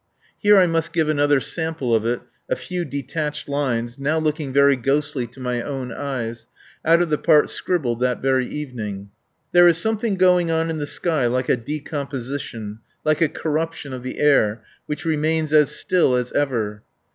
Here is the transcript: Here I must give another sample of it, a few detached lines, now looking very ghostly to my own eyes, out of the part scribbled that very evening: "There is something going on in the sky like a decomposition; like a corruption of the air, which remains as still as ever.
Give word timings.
Here 0.39 0.57
I 0.57 0.65
must 0.65 0.93
give 0.93 1.09
another 1.09 1.39
sample 1.39 1.93
of 1.93 2.07
it, 2.07 2.21
a 2.49 2.55
few 2.55 2.85
detached 2.85 3.47
lines, 3.47 3.99
now 3.99 4.17
looking 4.17 4.51
very 4.51 4.75
ghostly 4.75 5.27
to 5.27 5.39
my 5.39 5.61
own 5.61 5.91
eyes, 5.91 6.47
out 6.83 7.03
of 7.03 7.11
the 7.11 7.19
part 7.19 7.51
scribbled 7.51 7.99
that 7.99 8.19
very 8.19 8.47
evening: 8.47 9.11
"There 9.51 9.67
is 9.67 9.77
something 9.77 10.15
going 10.15 10.49
on 10.49 10.71
in 10.71 10.79
the 10.79 10.87
sky 10.87 11.27
like 11.27 11.49
a 11.49 11.55
decomposition; 11.55 12.79
like 13.05 13.21
a 13.21 13.29
corruption 13.29 13.93
of 13.93 14.01
the 14.01 14.17
air, 14.17 14.63
which 14.87 15.05
remains 15.05 15.53
as 15.53 15.69
still 15.69 16.15
as 16.15 16.31
ever. 16.31 16.81